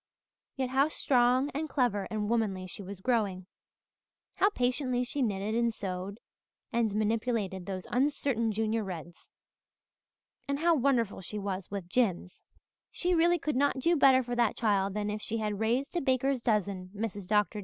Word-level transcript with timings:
Yet 0.55 0.71
how 0.71 0.87
strong 0.87 1.51
and 1.53 1.69
clever 1.69 2.07
and 2.09 2.27
womanly 2.27 2.65
she 2.65 2.81
was 2.81 3.01
growing! 3.01 3.45
How 4.37 4.49
patiently 4.49 5.03
she 5.03 5.21
knitted 5.21 5.53
and 5.53 5.71
sewed 5.71 6.19
and 6.73 6.95
manipulated 6.95 7.67
those 7.67 7.85
uncertain 7.91 8.51
Junior 8.51 8.83
Reds! 8.83 9.29
And 10.47 10.57
how 10.57 10.73
wonderful 10.73 11.21
she 11.21 11.37
was 11.37 11.69
with 11.69 11.87
Jims. 11.87 12.43
"She 12.89 13.13
really 13.13 13.37
could 13.37 13.55
not 13.55 13.77
do 13.77 13.95
better 13.95 14.23
for 14.23 14.35
that 14.35 14.57
child 14.57 14.95
than 14.95 15.11
if 15.11 15.21
she 15.21 15.37
had 15.37 15.59
raised 15.59 15.95
a 15.95 16.01
baker's 16.01 16.41
dozen, 16.41 16.89
Mrs. 16.97 17.27
Dr. 17.27 17.59